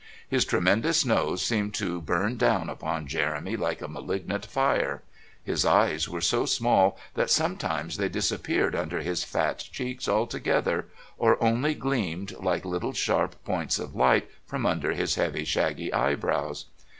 [0.27, 5.03] His tremendous nose seemed to burn down upon Jeremy like a malignant fire.
[5.43, 10.87] His eyes were so small that sometimes they disappeared under his fat cheeks altogether,
[11.19, 16.65] or only gleamed like little sharp points of light from under his heavy, shaggy eyebrows.